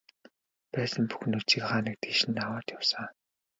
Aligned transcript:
Байсан 0.73 1.03
бүх 1.09 1.21
нөөцийг 1.29 1.63
хаа 1.67 1.81
нэг 1.85 1.95
тийш 2.03 2.19
нь 2.29 2.41
аваад 2.43 2.67
явсан. 2.77 3.07